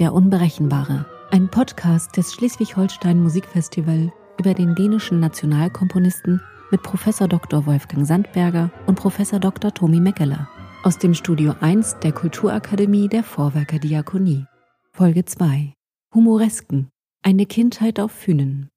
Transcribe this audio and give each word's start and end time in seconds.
Der 0.00 0.14
Unberechenbare, 0.14 1.04
ein 1.30 1.50
Podcast 1.50 2.16
des 2.16 2.32
Schleswig-Holstein 2.32 3.22
Musikfestival 3.22 4.10
über 4.38 4.54
den 4.54 4.74
dänischen 4.74 5.20
Nationalkomponisten 5.20 6.40
mit 6.70 6.82
Professor 6.82 7.28
Dr. 7.28 7.66
Wolfgang 7.66 8.06
Sandberger 8.06 8.72
und 8.86 8.94
Professor 8.94 9.38
Dr. 9.38 9.74
Tomi 9.74 10.00
Meckeler 10.00 10.48
aus 10.84 10.96
dem 10.96 11.12
Studio 11.12 11.54
1 11.60 11.98
der 11.98 12.12
Kulturakademie 12.12 13.08
der 13.08 13.22
Vorwerker 13.22 13.78
Diakonie. 13.78 14.46
Folge 14.90 15.26
2. 15.26 15.74
Humoresken. 16.14 16.88
Eine 17.22 17.44
Kindheit 17.44 18.00
auf 18.00 18.10
Fünen. 18.10 18.70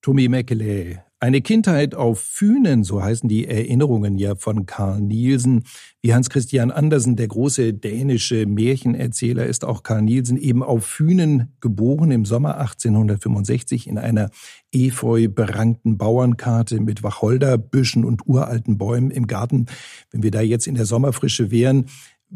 Tomi 0.00 0.30
Meckele, 0.30 1.04
eine 1.24 1.40
Kindheit 1.40 1.94
auf 1.94 2.20
Fünen, 2.20 2.84
so 2.84 3.02
heißen 3.02 3.30
die 3.30 3.48
Erinnerungen 3.48 4.18
ja 4.18 4.34
von 4.34 4.66
Karl 4.66 5.00
Nielsen. 5.00 5.64
Wie 6.02 6.12
Hans 6.12 6.28
Christian 6.28 6.70
Andersen, 6.70 7.16
der 7.16 7.28
große 7.28 7.72
dänische 7.72 8.44
Märchenerzähler, 8.44 9.46
ist 9.46 9.64
auch 9.64 9.82
Karl 9.82 10.02
Nielsen 10.02 10.36
eben 10.36 10.62
auf 10.62 10.84
Fünen 10.84 11.54
geboren 11.62 12.10
im 12.10 12.26
Sommer 12.26 12.58
1865 12.58 13.86
in 13.86 13.96
einer 13.96 14.28
efeu 14.70 15.28
berankten 15.28 15.96
Bauernkarte 15.96 16.78
mit 16.78 17.02
Wacholderbüschen 17.02 18.04
und 18.04 18.26
uralten 18.26 18.76
Bäumen 18.76 19.10
im 19.10 19.26
Garten. 19.26 19.64
Wenn 20.10 20.22
wir 20.22 20.30
da 20.30 20.42
jetzt 20.42 20.66
in 20.66 20.74
der 20.74 20.84
Sommerfrische 20.84 21.50
wären, 21.50 21.86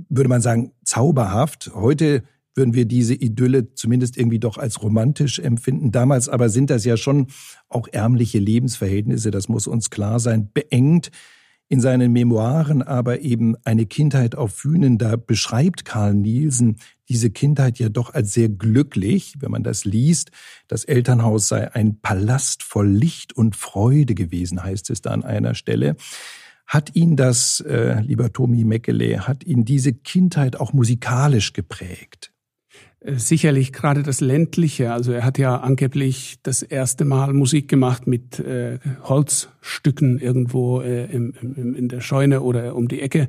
würde 0.09 0.31
man 0.31 0.41
sagen, 0.41 0.73
zauberhaft. 0.83 1.73
Heute 1.75 2.23
würden 2.59 2.75
wir 2.75 2.85
diese 2.85 3.15
Idylle 3.15 3.73
zumindest 3.73 4.19
irgendwie 4.19 4.39
doch 4.39 4.59
als 4.59 4.83
romantisch 4.83 5.39
empfinden. 5.39 5.93
Damals 5.93 6.29
aber 6.29 6.51
sind 6.51 6.69
das 6.69 6.85
ja 6.85 6.99
schon 6.99 7.29
auch 7.71 7.89
ärmliche 7.91 8.39
Lebensverhältnisse, 8.39 9.31
das 9.31 9.49
muss 9.49 9.67
uns 9.67 9.89
klar 9.89 10.21
sein, 10.21 10.51
beengt. 10.53 11.11
In 11.71 11.81
seinen 11.81 12.13
Memoiren 12.13 12.83
aber 12.83 13.21
eben 13.21 13.55
eine 13.65 13.85
Kindheit 13.85 14.35
auf 14.35 14.55
Fünen, 14.55 14.97
da 14.97 15.17
beschreibt 15.17 15.85
Karl 15.85 16.15
Nielsen 16.15 16.77
diese 17.11 17.29
Kindheit 17.31 17.79
ja 17.79 17.91
doch 17.91 18.15
als 18.15 18.33
sehr 18.33 18.49
glücklich, 18.49 19.35
wenn 19.39 19.51
man 19.51 19.63
das 19.63 19.85
liest. 19.85 20.31
Das 20.67 20.85
Elternhaus 20.85 21.49
sei 21.49 21.75
ein 21.75 22.01
Palast 22.01 22.63
voll 22.63 22.89
Licht 22.89 23.35
und 23.35 23.55
Freude 23.55 24.15
gewesen, 24.15 24.63
heißt 24.63 24.89
es 24.91 25.03
da 25.03 25.11
an 25.11 25.25
einer 25.25 25.55
Stelle. 25.55 25.97
Hat 26.67 26.95
ihn 26.95 27.17
das, 27.17 27.61
äh, 27.61 28.01
lieber 28.01 28.33
Tomi 28.33 28.65
Meckele, 28.65 29.27
hat 29.27 29.45
ihn 29.45 29.65
diese 29.65 29.93
Kindheit 29.93 30.61
auch 30.61 30.73
musikalisch 30.73 31.53
geprägt? 31.53 32.33
Äh, 33.01 33.15
sicherlich 33.17 33.73
gerade 33.73 34.03
das 34.03 34.21
ländliche. 34.21 34.93
Also 34.93 35.13
er 35.13 35.25
hat 35.25 35.39
ja 35.39 35.57
angeblich 35.57 36.39
das 36.43 36.63
erste 36.63 37.05
Mal 37.05 37.33
Musik 37.33 37.69
gemacht 37.69 38.07
mit 38.07 38.41
äh, 38.41 38.79
Holzstücken 39.05 40.19
irgendwo 40.19 40.81
äh, 40.81 41.05
im, 41.07 41.33
im, 41.41 41.75
in 41.75 41.89
der 41.89 42.01
Scheune 42.01 42.41
oder 42.41 42.75
um 42.75 42.89
die 42.89 43.01
Ecke. 43.01 43.29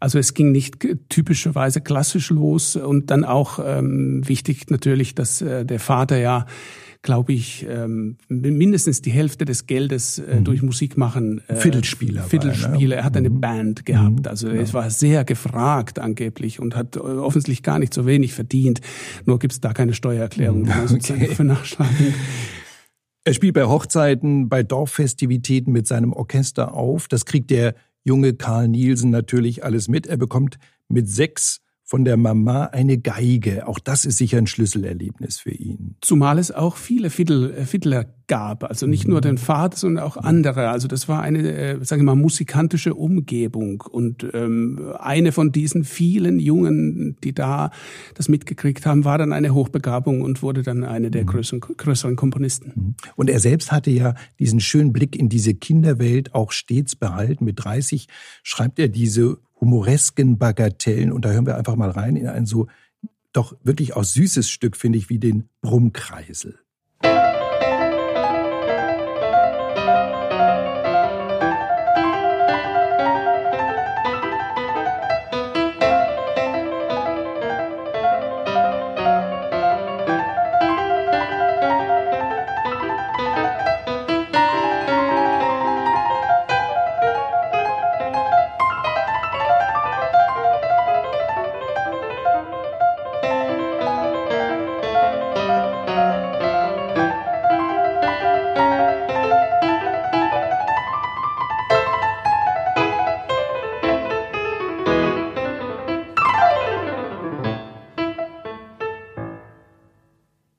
Also 0.00 0.18
es 0.18 0.34
ging 0.34 0.52
nicht 0.52 0.86
typischerweise 1.08 1.80
klassisch 1.80 2.30
los 2.30 2.76
und 2.76 3.10
dann 3.10 3.24
auch 3.24 3.58
ähm, 3.64 4.26
wichtig 4.28 4.70
natürlich, 4.70 5.14
dass 5.14 5.40
äh, 5.40 5.64
der 5.64 5.80
Vater 5.80 6.18
ja 6.18 6.46
glaube 7.06 7.32
ich, 7.32 7.64
ähm, 7.70 8.16
mindestens 8.28 9.00
die 9.00 9.12
Hälfte 9.12 9.44
des 9.44 9.66
Geldes 9.66 10.18
äh, 10.18 10.40
mhm. 10.40 10.44
durch 10.44 10.60
Musik 10.60 10.98
machen. 10.98 11.40
Äh, 11.46 11.54
Viertelspieler. 11.54 12.24
Viertelspieler. 12.24 12.96
Er, 12.96 13.04
hat 13.04 13.16
eine 13.16 13.30
mhm. 13.30 13.40
Band 13.40 13.86
gehabt. 13.86 14.24
Mhm. 14.24 14.28
Also 14.28 14.48
es 14.48 14.74
war 14.74 14.90
sehr 14.90 15.24
gefragt 15.24 16.00
angeblich 16.00 16.58
und 16.58 16.74
hat 16.74 16.96
äh, 16.96 16.98
offensichtlich 16.98 17.62
gar 17.62 17.78
nicht 17.78 17.94
so 17.94 18.06
wenig 18.06 18.34
verdient. 18.34 18.80
Nur 19.24 19.38
gibt 19.38 19.52
es 19.52 19.60
da 19.60 19.72
keine 19.72 19.94
Steuererklärung, 19.94 20.64
die 20.64 20.70
man 20.70 20.92
okay. 20.92 21.28
für 21.28 21.44
nachschlagen. 21.44 22.12
Er 23.24 23.34
spielt 23.34 23.54
bei 23.54 23.64
Hochzeiten, 23.64 24.48
bei 24.48 24.64
Dorffestivitäten 24.64 25.72
mit 25.72 25.86
seinem 25.86 26.12
Orchester 26.12 26.74
auf. 26.74 27.06
Das 27.06 27.24
kriegt 27.24 27.50
der 27.50 27.76
junge 28.02 28.34
Karl 28.34 28.66
Nielsen 28.66 29.10
natürlich 29.10 29.64
alles 29.64 29.86
mit. 29.86 30.08
Er 30.08 30.16
bekommt 30.16 30.58
mit 30.88 31.08
sechs 31.08 31.60
von 31.88 32.04
der 32.04 32.16
Mama 32.16 32.64
eine 32.64 32.98
Geige. 32.98 33.68
Auch 33.68 33.78
das 33.78 34.04
ist 34.04 34.18
sicher 34.18 34.38
ein 34.38 34.48
Schlüsselerlebnis 34.48 35.38
für 35.38 35.52
ihn. 35.52 35.94
Zumal 36.00 36.40
es 36.40 36.50
auch 36.50 36.76
viele 36.76 37.10
Fiddle, 37.10 37.54
äh, 37.54 37.64
Fiddler 37.64 38.06
gab. 38.26 38.64
Also 38.64 38.88
nicht 38.88 39.04
mhm. 39.04 39.12
nur 39.12 39.20
den 39.20 39.38
Vater, 39.38 39.76
sondern 39.76 40.02
auch 40.02 40.16
andere. 40.16 40.70
Also 40.70 40.88
das 40.88 41.08
war 41.08 41.22
eine, 41.22 41.48
äh, 41.52 41.84
sagen 41.84 42.02
wir 42.02 42.06
mal, 42.06 42.20
musikantische 42.20 42.94
Umgebung. 42.94 43.84
Und 43.88 44.26
ähm, 44.34 44.94
eine 44.98 45.30
von 45.30 45.52
diesen 45.52 45.84
vielen 45.84 46.40
Jungen, 46.40 47.18
die 47.22 47.32
da 47.32 47.70
das 48.14 48.28
mitgekriegt 48.28 48.84
haben, 48.84 49.04
war 49.04 49.18
dann 49.18 49.32
eine 49.32 49.54
Hochbegabung 49.54 50.22
und 50.22 50.42
wurde 50.42 50.64
dann 50.64 50.82
eine 50.82 51.12
der 51.12 51.22
mhm. 51.22 51.28
größeren, 51.28 51.60
größeren 51.60 52.16
Komponisten. 52.16 52.72
Mhm. 52.74 52.94
Und 53.14 53.30
er 53.30 53.38
selbst 53.38 53.70
hatte 53.70 53.92
ja 53.92 54.14
diesen 54.40 54.58
schönen 54.58 54.92
Blick 54.92 55.14
in 55.14 55.28
diese 55.28 55.54
Kinderwelt 55.54 56.34
auch 56.34 56.50
stets 56.50 56.96
behalten. 56.96 57.44
Mit 57.44 57.64
30 57.64 58.08
schreibt 58.42 58.80
er 58.80 58.88
diese 58.88 59.38
humoresken 59.60 60.38
Bagatellen. 60.38 61.12
Und 61.12 61.24
da 61.24 61.30
hören 61.30 61.46
wir 61.46 61.56
einfach 61.56 61.76
mal 61.76 61.90
rein 61.90 62.16
in 62.16 62.26
ein 62.26 62.46
so 62.46 62.68
doch 63.32 63.56
wirklich 63.62 63.94
auch 63.94 64.04
süßes 64.04 64.48
Stück, 64.48 64.76
finde 64.76 64.98
ich, 64.98 65.10
wie 65.10 65.18
den 65.18 65.48
Brummkreisel. 65.60 66.58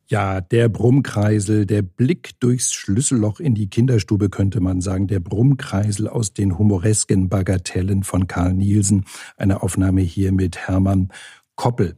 Ja, 0.09 0.39
der 0.39 0.69
Brummkreisel, 0.69 1.65
der 1.65 1.81
Blick 1.81 2.39
durchs 2.39 2.71
Schlüsselloch 2.71 3.41
in 3.41 3.55
die 3.55 3.69
Kinderstube 3.69 4.29
könnte 4.29 4.61
man 4.61 4.79
sagen, 4.79 5.07
der 5.07 5.19
Brummkreisel 5.19 6.07
aus 6.07 6.31
den 6.33 6.57
humoresken 6.57 7.27
Bagatellen 7.27 8.03
von 8.03 8.25
Karl 8.25 8.53
Nielsen, 8.53 9.03
eine 9.35 9.61
Aufnahme 9.63 9.99
hier 9.99 10.31
mit 10.31 10.57
Hermann 10.57 11.09
Koppel. 11.55 11.97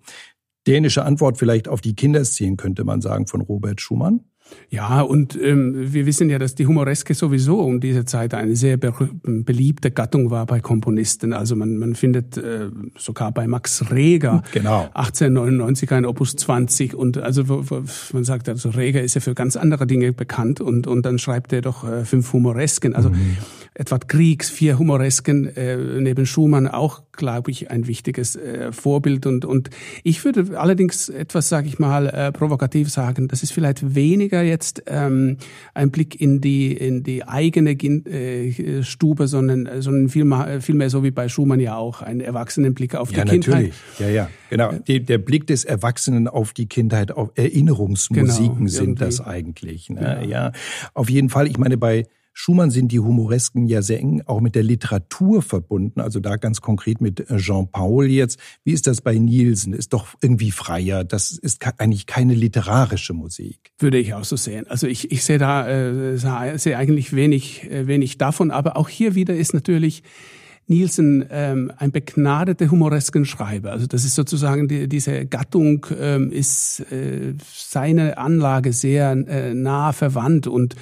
Dänische 0.66 1.06
Antwort 1.06 1.38
vielleicht 1.38 1.68
auf 1.68 1.81
die 1.81 1.96
Kinderszenen 1.96 2.58
könnte 2.58 2.84
man 2.84 3.02
sagen 3.02 3.28
von 3.28 3.42
Robert 3.42 3.80
Schumann. 3.80 4.22
Ja, 4.70 5.02
und 5.02 5.38
ähm, 5.42 5.94
wir 5.94 6.06
wissen 6.06 6.30
ja, 6.30 6.38
dass 6.38 6.54
die 6.54 6.68
Humoreske 6.68 7.16
sowieso 7.16 7.60
um 7.60 7.80
diese 7.80 8.06
Zeit 8.06 8.34
eine 8.34 8.56
sehr 8.56 8.78
be 8.78 8.94
beliebte 9.24 9.90
Gattung 9.90 10.30
war 10.30 10.46
bei 10.46 10.60
Komponisten. 10.60 11.34
Also 11.34 11.56
man, 11.56 11.78
man 11.78 11.96
findet 11.96 12.38
äh, 12.38 12.70
sogar 12.96 13.32
bei 13.32 13.48
Max 13.48 13.92
Reger 13.92 14.44
genau. 14.52 14.90
1899 14.94 15.92
ein 15.92 16.06
Opus 16.06 16.36
20 16.36 16.94
und 16.94 17.18
also 17.18 17.44
man 18.14 18.24
sagt, 18.24 18.48
also 18.48 18.70
Reger 18.70 19.02
ist 19.02 19.16
ja 19.16 19.22
für 19.22 19.34
ganz 19.34 19.56
andere 19.56 19.88
Dinge 19.88 20.14
bekannt 20.14 20.62
und, 20.62 20.86
und 20.86 21.06
dann 21.06 21.18
schreibt 21.18 21.52
er 21.52 21.62
doch 21.62 21.84
äh, 21.88 22.06
fünf 22.06 22.31
Humoresken. 22.31 22.96
Also 22.96 23.10
mhm. 23.10 23.38
Edward 23.80 24.10
Kriegs 24.10 24.50
vier 24.50 24.78
Humoresken 24.78 25.56
äh, 25.56 25.78
neben 25.78 26.26
Schumann 26.26 26.68
auch, 26.68 27.04
glaube 27.14 27.50
ich, 27.50 27.72
ein 27.72 27.88
wichtiges 27.88 28.36
äh, 28.36 28.74
Vorbild. 28.74 29.26
Und, 29.26 29.46
und 29.46 29.70
ich 30.04 30.26
würde 30.26 30.60
allerdings 30.60 31.08
etwas, 31.08 31.48
sage 31.48 31.70
ich 31.70 31.80
mal, 31.80 32.08
äh, 32.08 32.34
provokativ 32.34 32.90
sagen, 32.90 33.30
das 33.30 33.42
ist 33.42 33.54
vielleicht 33.54 33.96
weniger 33.96 34.42
jetzt 34.42 34.84
ähm, 34.88 35.38
ein 35.74 35.92
Blick 35.92 36.20
in 36.20 36.42
die 36.42 36.74
in 36.74 37.04
die 37.04 37.24
eigene 37.24 37.72
äh, 37.72 38.84
Stube, 38.84 39.30
sondern 39.30 39.82
sondern 39.82 40.10
vielmehr, 40.10 40.60
vielmehr 40.60 40.90
so 40.90 41.06
wie 41.06 41.12
bei 41.12 41.30
Schumann 41.30 41.62
ja 41.62 41.78
auch 41.78 42.02
ein 42.02 42.20
Erwachsenenblick 42.20 42.96
auf 42.96 43.14
ja, 43.14 43.24
die 43.24 43.32
Kindheit. 43.32 43.54
Natürlich. 43.54 43.75
Ja, 44.00 44.10
ja, 44.10 44.30
genau. 44.50 44.74
Die, 44.74 45.06
der 45.06 45.20
Blick 45.20 45.48
des 45.48 45.64
Erwachsenen 45.64 46.28
auf 46.28 46.52
die 46.52 46.66
Kindheit, 46.66 47.14
auf 47.14 47.32
Erinnerungsmusiken 47.36 48.58
genau, 48.58 48.68
sind 48.70 49.00
das 49.00 49.22
eigentlich. 49.22 49.90
Ne? 49.90 50.02
Ja. 50.02 50.22
ja, 50.24 50.52
auf 50.94 51.10
jeden 51.10 51.30
Fall. 51.30 51.48
Ich 51.48 51.58
meine 51.58 51.78
bei 51.78 52.08
Schumann 52.41 52.71
sind 52.71 52.94
die 52.94 53.01
Humoresken 53.01 53.68
ja 53.68 53.81
sehr 53.81 54.00
eng 54.00 54.21
auch 54.25 54.39
mit 54.39 54.56
der 54.56 54.63
Literatur 54.63 55.41
verbunden, 55.41 56.00
also 56.00 56.21
da 56.21 56.38
ganz 56.38 56.62
konkret 56.62 57.01
mit 57.01 57.30
äh, 57.30 57.36
Jean-Paul 57.36 58.06
jetzt. 58.06 58.39
Wie 58.63 58.71
ist 58.71 58.88
das 58.88 59.01
bei 59.01 59.15
Nielsen? 59.15 59.74
Ist 59.74 59.91
doch 59.91 60.07
irgendwie 60.21 60.51
freier. 60.51 61.03
Das 61.03 61.31
ist 61.31 61.62
eigentlich 61.80 62.06
keine 62.06 62.36
literarische 62.36 63.13
Musik. 63.13 63.74
Würde 63.77 63.97
ich 63.97 64.13
auch 64.13 64.24
so 64.24 64.38
sehen. 64.38 64.68
Also 64.68 64.88
ich, 64.88 65.12
ich 65.12 65.25
sehe 65.25 65.38
da 65.38 65.68
äh, 65.68 66.18
sehe 66.57 66.77
eigentlich 66.77 67.12
wenig, 67.12 67.69
äh, 67.69 67.88
wenig 67.88 68.18
davon, 68.18 68.51
aber 68.51 68.77
auch 68.77 68.88
hier 68.88 69.15
wieder 69.15 69.36
ist 69.36 69.53
natürlich 69.53 70.01
Nielsen 70.65 71.25
ähm, 71.31 71.74
ein 71.75 71.91
begnadeter 71.91 72.71
humoresken 72.71 73.25
Schreiber. 73.25 73.71
Also 73.74 73.86
das 73.86 74.06
ist 74.06 74.15
sozusagen 74.15 74.69
die, 74.69 74.88
diese 74.88 75.25
Gattung 75.25 75.86
ähm, 76.00 76.31
ist 76.31 76.89
äh, 76.89 77.33
seine 77.53 78.18
Anlage 78.18 78.71
sehr 78.71 79.12
äh, 79.12 79.53
nah 79.53 79.91
verwandt 79.91 80.47
und 80.47 80.77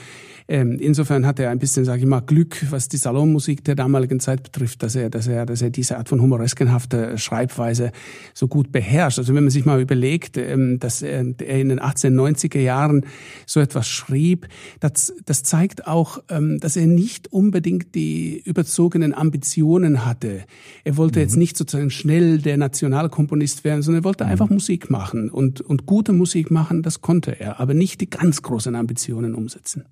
Ähm, 0.49 0.77
insofern 0.79 1.25
hat 1.25 1.39
er 1.39 1.49
ein 1.49 1.59
bisschen, 1.59 1.83
sage 1.83 2.01
ich 2.01 2.07
mal, 2.07 2.21
Glück, 2.21 2.65
was 2.69 2.87
die 2.87 2.97
Salonmusik 2.97 3.63
der 3.65 3.75
damaligen 3.75 4.19
Zeit 4.19 4.43
betrifft, 4.43 4.81
dass 4.81 4.95
er, 4.95 5.09
dass 5.09 5.27
er, 5.27 5.45
dass 5.45 5.61
er 5.61 5.69
diese 5.69 5.97
Art 5.97 6.07
von 6.07 6.21
humoreskenhafter 6.21 7.17
Schreibweise 7.17 7.91
so 8.33 8.47
gut 8.47 8.71
beherrscht. 8.71 9.19
Also 9.19 9.35
wenn 9.35 9.43
man 9.43 9.51
sich 9.51 9.65
mal 9.65 9.81
überlegt, 9.81 10.37
ähm, 10.37 10.79
dass 10.79 11.01
er 11.01 11.19
in 11.19 11.35
den 11.37 11.79
1890er 11.79 12.59
Jahren 12.59 13.05
so 13.45 13.59
etwas 13.59 13.87
schrieb, 13.87 14.47
das, 14.79 15.13
das 15.25 15.43
zeigt 15.43 15.85
auch, 15.85 16.23
ähm, 16.29 16.59
dass 16.59 16.77
er 16.77 16.87
nicht 16.87 17.33
unbedingt 17.33 17.93
die 17.95 18.41
überzogenen 18.45 19.13
Ambitionen 19.13 20.05
hatte. 20.05 20.45
Er 20.85 20.95
wollte 20.95 21.19
mhm. 21.19 21.23
jetzt 21.23 21.35
nicht 21.35 21.57
sozusagen 21.57 21.89
schnell 21.89 22.37
der 22.39 22.57
Nationalkomponist 22.57 23.65
werden, 23.65 23.81
sondern 23.81 24.03
er 24.03 24.05
wollte 24.05 24.23
mhm. 24.23 24.31
einfach 24.31 24.49
Musik 24.49 24.89
machen 24.89 25.29
und, 25.29 25.59
und 25.59 25.85
gute 25.85 26.13
Musik 26.13 26.51
machen, 26.51 26.83
das 26.83 27.01
konnte 27.01 27.37
er, 27.37 27.59
aber 27.59 27.73
nicht 27.73 27.99
die 27.99 28.09
ganz 28.09 28.41
großen 28.41 28.75
Ambitionen 28.75 29.35
umsetzen. 29.35 29.83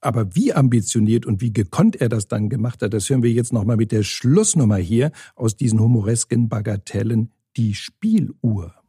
Aber 0.00 0.34
wie 0.34 0.52
ambitioniert 0.52 1.26
und 1.26 1.40
wie 1.40 1.52
gekonnt 1.52 2.00
er 2.00 2.08
das 2.08 2.26
dann 2.26 2.48
gemacht 2.48 2.82
hat, 2.82 2.94
das 2.94 3.08
hören 3.10 3.22
wir 3.22 3.30
jetzt 3.30 3.52
nochmal 3.52 3.76
mit 3.76 3.92
der 3.92 4.02
Schlussnummer 4.02 4.76
hier 4.76 5.12
aus 5.36 5.56
diesen 5.56 5.80
humoresken 5.80 6.48
Bagatellen, 6.48 7.32
die 7.56 7.74
Spieluhr. 7.74 8.79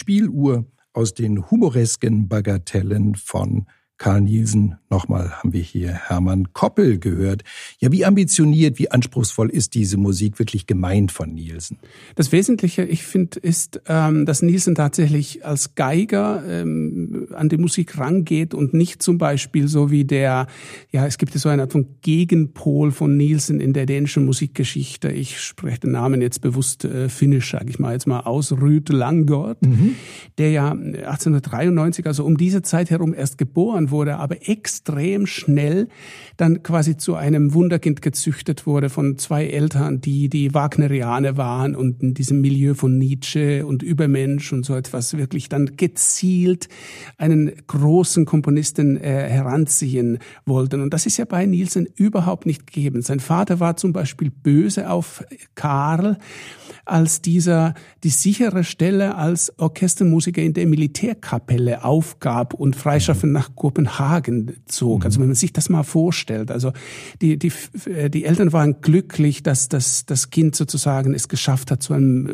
Spieluhr 0.00 0.64
aus 0.94 1.12
den 1.12 1.50
humoresken 1.50 2.26
Bagatellen 2.26 3.16
von 3.16 3.66
Karl 4.00 4.22
Nielsen. 4.22 4.76
Nochmal 4.88 5.30
haben 5.30 5.52
wir 5.52 5.60
hier 5.60 5.92
Hermann 5.92 6.52
Koppel 6.54 6.98
gehört. 6.98 7.44
Ja, 7.80 7.92
wie 7.92 8.06
ambitioniert, 8.06 8.78
wie 8.78 8.90
anspruchsvoll 8.90 9.50
ist 9.50 9.74
diese 9.74 9.98
Musik 9.98 10.38
wirklich 10.38 10.66
gemeint 10.66 11.12
von 11.12 11.32
Nielsen? 11.34 11.78
Das 12.16 12.32
Wesentliche, 12.32 12.82
ich 12.82 13.04
finde, 13.04 13.38
ist, 13.38 13.82
ähm, 13.86 14.24
dass 14.24 14.40
Nielsen 14.40 14.74
tatsächlich 14.74 15.44
als 15.44 15.74
Geiger 15.74 16.42
ähm, 16.48 17.28
an 17.34 17.50
die 17.50 17.58
Musik 17.58 17.98
rangeht 17.98 18.54
und 18.54 18.72
nicht 18.72 19.02
zum 19.02 19.18
Beispiel 19.18 19.68
so 19.68 19.90
wie 19.90 20.04
der, 20.04 20.46
ja, 20.90 21.06
es 21.06 21.18
gibt 21.18 21.34
ja 21.34 21.38
so 21.38 21.50
eine 21.50 21.62
Art 21.62 21.72
von 21.72 21.86
Gegenpol 22.00 22.92
von 22.92 23.18
Nielsen 23.18 23.60
in 23.60 23.74
der 23.74 23.84
dänischen 23.84 24.24
Musikgeschichte. 24.24 25.10
Ich 25.10 25.40
spreche 25.40 25.80
den 25.80 25.92
Namen 25.92 26.22
jetzt 26.22 26.40
bewusst 26.40 26.86
äh, 26.86 27.10
finnisch, 27.10 27.50
sage 27.50 27.68
ich 27.68 27.78
mal 27.78 27.92
jetzt 27.92 28.06
mal 28.06 28.20
aus, 28.20 28.50
Rüd 28.50 28.88
Langort, 28.88 29.64
mhm. 29.64 29.94
der 30.38 30.50
ja 30.52 30.70
1893, 30.70 32.06
also 32.06 32.24
um 32.24 32.38
diese 32.38 32.62
Zeit 32.62 32.88
herum 32.88 33.12
erst 33.12 33.36
geboren 33.36 33.89
wurde, 33.90 34.16
aber 34.16 34.48
extrem 34.48 35.26
schnell 35.26 35.88
dann 36.36 36.62
quasi 36.62 36.96
zu 36.96 37.14
einem 37.14 37.54
Wunderkind 37.54 38.02
gezüchtet 38.02 38.66
wurde 38.66 38.88
von 38.88 39.18
zwei 39.18 39.46
Eltern, 39.46 40.00
die 40.00 40.28
die 40.28 40.54
Wagnerianer 40.54 41.36
waren 41.36 41.76
und 41.76 42.02
in 42.02 42.14
diesem 42.14 42.40
Milieu 42.40 42.74
von 42.74 42.96
Nietzsche 42.96 43.66
und 43.66 43.82
Übermensch 43.82 44.52
und 44.52 44.64
so 44.64 44.74
etwas 44.74 45.16
wirklich 45.16 45.48
dann 45.48 45.76
gezielt 45.76 46.68
einen 47.18 47.52
großen 47.66 48.24
Komponisten 48.24 48.96
äh, 48.96 49.28
heranziehen 49.28 50.18
wollten. 50.46 50.80
Und 50.80 50.94
das 50.94 51.06
ist 51.06 51.16
ja 51.16 51.24
bei 51.24 51.46
Nielsen 51.46 51.86
überhaupt 51.96 52.46
nicht 52.46 52.66
gegeben. 52.66 53.02
Sein 53.02 53.20
Vater 53.20 53.60
war 53.60 53.76
zum 53.76 53.92
Beispiel 53.92 54.30
böse 54.30 54.90
auf 54.90 55.24
Karl, 55.54 56.18
als 56.84 57.20
dieser 57.22 57.74
die 58.02 58.10
sichere 58.10 58.64
Stelle 58.64 59.14
als 59.14 59.58
Orchestermusiker 59.58 60.42
in 60.42 60.54
der 60.54 60.66
Militärkapelle 60.66 61.84
aufgab 61.84 62.54
und 62.54 62.76
freischaffend 62.76 63.32
nach 63.32 63.54
Kopenhagen 63.54 63.79
zog. 64.66 65.04
Also 65.04 65.20
wenn 65.20 65.28
man 65.28 65.34
sich 65.34 65.52
das 65.52 65.68
mal 65.68 65.82
vorstellt, 65.82 66.50
also 66.50 66.72
die, 67.20 67.38
die, 67.38 67.52
die 68.10 68.24
Eltern 68.24 68.52
waren 68.52 68.80
glücklich, 68.80 69.42
dass, 69.42 69.68
dass 69.68 70.06
das 70.06 70.30
Kind 70.30 70.56
sozusagen 70.56 71.14
es 71.14 71.28
geschafft 71.28 71.70
hat 71.70 71.82
zu 71.82 71.92
einem 71.92 72.26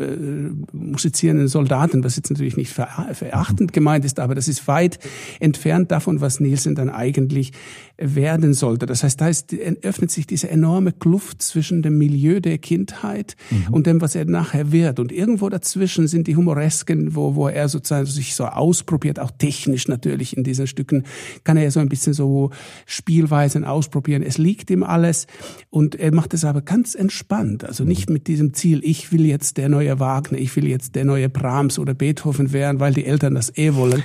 äh, 0.72 0.76
musizierenden 0.76 1.48
Soldaten, 1.48 2.04
was 2.04 2.16
jetzt 2.16 2.30
natürlich 2.30 2.56
nicht 2.56 2.72
verachtend 2.72 3.72
gemeint 3.72 4.04
ist, 4.04 4.20
aber 4.20 4.34
das 4.34 4.48
ist 4.48 4.66
weit 4.68 4.98
entfernt 5.40 5.90
davon, 5.90 6.20
was 6.20 6.40
Nielsen 6.40 6.74
dann 6.74 6.90
eigentlich 6.90 7.52
werden 7.98 8.52
sollte. 8.52 8.86
Das 8.86 9.02
heißt, 9.02 9.20
da 9.20 9.28
ist, 9.28 9.54
öffnet 9.82 10.10
sich 10.10 10.26
diese 10.26 10.50
enorme 10.50 10.92
Kluft 10.92 11.42
zwischen 11.42 11.82
dem 11.82 11.96
Milieu 11.96 12.40
der 12.40 12.58
Kindheit 12.58 13.36
mhm. 13.50 13.74
und 13.74 13.86
dem, 13.86 14.00
was 14.00 14.14
er 14.14 14.26
nachher 14.26 14.70
wird. 14.70 14.98
Und 15.00 15.12
irgendwo 15.12 15.48
dazwischen 15.48 16.06
sind 16.06 16.26
die 16.26 16.36
Humoresken, 16.36 17.14
wo, 17.14 17.34
wo 17.34 17.48
er 17.48 17.68
sozusagen 17.68 18.06
sich 18.06 18.34
so 18.34 18.44
ausprobiert, 18.44 19.18
auch 19.18 19.30
technisch 19.30 19.88
natürlich 19.88 20.36
in 20.36 20.44
diesen 20.44 20.66
Stücken, 20.66 21.04
kann 21.44 21.56
er 21.56 21.64
ja 21.64 21.70
so 21.70 21.80
ein 21.80 21.88
bisschen 21.88 22.12
so 22.12 22.50
Spielweisen 22.84 23.64
ausprobieren. 23.64 24.22
Es 24.22 24.36
liegt 24.36 24.70
ihm 24.70 24.82
alles 24.82 25.26
und 25.70 25.94
er 25.94 26.12
macht 26.12 26.34
es 26.34 26.44
aber 26.44 26.60
ganz 26.60 26.94
entspannt. 26.94 27.64
Also 27.64 27.84
nicht 27.84 28.10
mit 28.10 28.26
diesem 28.26 28.52
Ziel, 28.52 28.80
ich 28.84 29.10
will 29.10 29.24
jetzt 29.24 29.56
der 29.56 29.68
neue 29.68 29.98
Wagner, 29.98 30.38
ich 30.38 30.54
will 30.56 30.66
jetzt 30.66 30.94
der 30.96 31.04
neue 31.04 31.28
Brahms 31.28 31.78
oder 31.78 31.94
Beethoven 31.94 32.52
werden, 32.52 32.78
weil 32.78 32.92
die 32.92 33.06
Eltern 33.06 33.34
das 33.34 33.56
eh 33.56 33.74
wollen. 33.74 34.02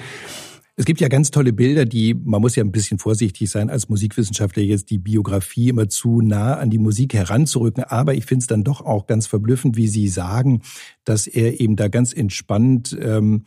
Es 0.82 0.86
gibt 0.86 1.00
ja 1.00 1.10
ganz 1.10 1.30
tolle 1.30 1.54
Bilder, 1.54 1.86
die, 1.86 2.16
man 2.16 2.42
muss 2.42 2.56
ja 2.56 2.64
ein 2.64 2.72
bisschen 2.72 2.98
vorsichtig 2.98 3.52
sein, 3.52 3.70
als 3.70 3.88
Musikwissenschaftler 3.88 4.64
jetzt 4.64 4.90
die 4.90 4.98
Biografie 4.98 5.70
immer 5.70 5.90
zu 5.90 6.22
nah 6.22 6.56
an 6.56 6.72
die 6.72 6.80
Musik 6.80 7.14
heranzurücken. 7.14 7.84
Aber 7.84 8.16
ich 8.16 8.26
finde 8.26 8.42
es 8.42 8.48
dann 8.48 8.64
doch 8.64 8.82
auch 8.82 9.06
ganz 9.06 9.28
verblüffend, 9.28 9.78
wie 9.78 9.88
Sie 9.88 10.08
sagen, 10.08 10.64
dass 11.04 11.28
er 11.28 11.60
eben 11.62 11.76
da 11.76 11.88
ganz 11.88 12.14
entspannt 12.14 12.98
ähm, 13.00 13.46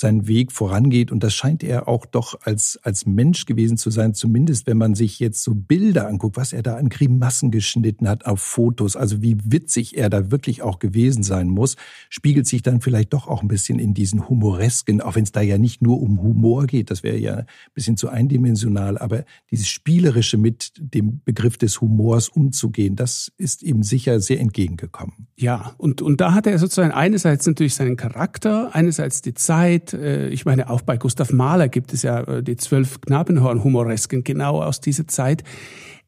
seinen 0.00 0.26
Weg 0.26 0.50
vorangeht. 0.50 1.12
Und 1.12 1.22
das 1.22 1.34
scheint 1.34 1.62
er 1.62 1.86
auch 1.86 2.06
doch 2.06 2.40
als, 2.42 2.78
als 2.82 3.06
Mensch 3.06 3.44
gewesen 3.46 3.76
zu 3.76 3.90
sein, 3.90 4.14
zumindest 4.14 4.66
wenn 4.66 4.78
man 4.78 4.94
sich 4.94 5.20
jetzt 5.20 5.42
so 5.42 5.54
Bilder 5.54 6.08
anguckt, 6.08 6.36
was 6.36 6.52
er 6.52 6.62
da 6.62 6.76
an 6.76 6.88
Grimassen 6.88 7.50
geschnitten 7.50 8.08
hat 8.08 8.26
auf 8.26 8.40
Fotos, 8.40 8.96
also 8.96 9.22
wie 9.22 9.36
witzig 9.44 9.96
er 9.96 10.10
da 10.10 10.30
wirklich 10.30 10.62
auch 10.62 10.78
gewesen 10.78 11.22
sein 11.22 11.48
muss, 11.48 11.76
spiegelt 12.08 12.46
sich 12.46 12.62
dann 12.62 12.80
vielleicht 12.80 13.12
doch 13.12 13.28
auch 13.28 13.42
ein 13.42 13.48
bisschen 13.48 13.78
in 13.78 13.94
diesen 13.94 14.28
Humoresken, 14.28 15.00
auch 15.00 15.14
wenn 15.14 15.24
es 15.24 15.32
da 15.32 15.42
ja 15.42 15.58
nicht 15.58 15.82
nur 15.82 16.00
um 16.00 16.22
Humor 16.22 16.66
geht, 16.66 16.90
das 16.90 17.02
wäre 17.02 17.18
ja 17.18 17.34
ein 17.36 17.46
bisschen 17.74 17.96
zu 17.96 18.08
eindimensional, 18.08 18.96
aber 18.98 19.24
dieses 19.50 19.68
Spielerische 19.68 20.38
mit 20.38 20.72
dem 20.78 21.20
Begriff 21.24 21.58
des 21.58 21.80
Humors 21.80 22.28
umzugehen, 22.30 22.96
das 22.96 23.30
ist 23.36 23.62
ihm 23.62 23.82
sicher 23.82 24.20
sehr 24.20 24.40
entgegengekommen. 24.40 25.28
Ja, 25.36 25.74
und, 25.76 26.00
und 26.00 26.20
da 26.20 26.32
hat 26.34 26.46
er 26.46 26.58
sozusagen 26.58 26.92
einerseits 26.92 27.46
natürlich 27.46 27.74
seinen 27.74 27.96
Charakter, 27.96 28.74
einerseits 28.74 29.20
die 29.20 29.34
Zeit, 29.34 29.89
äh, 29.92 30.28
ich 30.28 30.44
meine, 30.44 30.70
auch 30.70 30.82
bei 30.82 30.96
Gustav 30.96 31.32
Mahler 31.32 31.68
gibt 31.68 31.92
es 31.92 32.02
ja 32.02 32.20
äh, 32.20 32.42
die 32.42 32.56
zwölf 32.56 33.00
Knabenhorn-Humoresken 33.00 34.24
genau 34.24 34.62
aus 34.62 34.80
dieser 34.80 35.06
Zeit. 35.08 35.44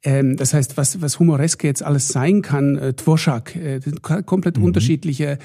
Ähm, 0.04 0.36
das 0.36 0.52
heißt, 0.52 0.76
was, 0.76 1.00
was 1.00 1.20
Humoreske 1.20 1.68
jetzt 1.68 1.82
alles 1.82 2.08
sein 2.08 2.42
kann, 2.42 2.76
äh, 2.76 2.92
Dvorak, 2.92 3.54
äh, 3.54 3.80
komplett 4.26 4.58
mhm. 4.58 4.64
unterschiedliche, 4.64 5.38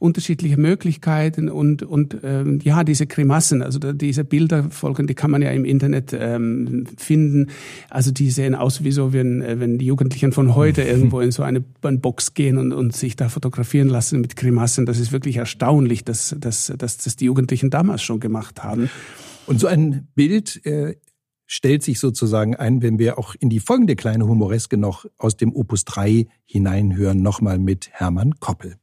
unterschiedliche 0.00 0.58
Möglichkeiten 0.58 1.48
und, 1.48 1.82
und 1.82 2.18
ähm, 2.22 2.58
ja, 2.62 2.84
diese 2.84 3.06
Grimassen, 3.06 3.62
also 3.62 3.78
diese 3.78 4.24
Bilderfolgen, 4.24 5.06
die 5.06 5.14
kann 5.14 5.30
man 5.30 5.40
ja 5.40 5.50
im 5.50 5.64
Internet 5.64 6.14
ähm, 6.18 6.84
finden. 6.98 7.48
Also 7.88 8.10
die 8.10 8.30
sehen 8.30 8.54
aus 8.54 8.84
wie 8.84 8.92
so, 8.92 9.14
wenn, 9.14 9.40
äh, 9.40 9.58
wenn 9.60 9.78
die 9.78 9.86
Jugendlichen 9.86 10.32
von 10.32 10.54
heute 10.54 10.82
irgendwo 10.82 11.20
in 11.20 11.32
so 11.32 11.42
eine, 11.42 11.64
eine 11.80 11.98
Box 11.98 12.34
gehen 12.34 12.58
und, 12.58 12.72
und 12.72 12.94
sich 12.94 13.16
da 13.16 13.30
fotografieren 13.30 13.88
lassen 13.88 14.20
mit 14.20 14.36
Grimassen. 14.36 14.84
Das 14.84 14.98
ist 14.98 15.12
wirklich 15.12 15.36
erstaunlich, 15.36 16.04
dass, 16.04 16.36
dass, 16.38 16.70
dass, 16.76 16.98
dass 16.98 17.16
die 17.16 17.24
Jugendlichen 17.24 17.70
damals 17.70 18.02
schon 18.02 18.20
gemacht 18.20 18.62
haben. 18.62 18.90
Und 19.46 19.58
so 19.58 19.66
ein 19.66 20.06
Bild 20.14 20.64
äh, 20.66 20.96
stellt 21.52 21.82
sich 21.82 22.00
sozusagen 22.00 22.56
ein, 22.56 22.80
wenn 22.80 22.98
wir 22.98 23.18
auch 23.18 23.34
in 23.38 23.50
die 23.50 23.60
folgende 23.60 23.94
kleine 23.94 24.26
Humoreske 24.26 24.78
noch 24.78 25.04
aus 25.18 25.36
dem 25.36 25.54
Opus 25.54 25.84
3 25.84 26.26
hineinhören, 26.46 27.20
nochmal 27.20 27.58
mit 27.58 27.90
Hermann 27.92 28.40
Koppel. 28.40 28.76